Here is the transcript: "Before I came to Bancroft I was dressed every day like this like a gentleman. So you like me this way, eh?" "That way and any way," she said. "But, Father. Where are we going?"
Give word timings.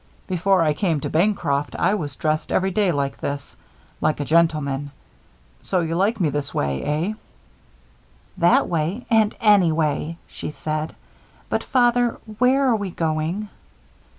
"Before 0.25 0.63
I 0.63 0.73
came 0.73 0.99
to 1.01 1.11
Bancroft 1.11 1.75
I 1.75 1.93
was 1.93 2.15
dressed 2.15 2.51
every 2.51 2.71
day 2.71 2.91
like 2.91 3.17
this 3.19 3.55
like 4.01 4.19
a 4.19 4.25
gentleman. 4.25 4.89
So 5.61 5.81
you 5.81 5.93
like 5.95 6.19
me 6.19 6.29
this 6.31 6.55
way, 6.55 6.83
eh?" 6.83 7.13
"That 8.39 8.67
way 8.67 9.05
and 9.11 9.35
any 9.39 9.71
way," 9.71 10.17
she 10.25 10.49
said. 10.49 10.95
"But, 11.49 11.63
Father. 11.63 12.17
Where 12.39 12.65
are 12.67 12.75
we 12.75 12.89
going?" 12.89 13.49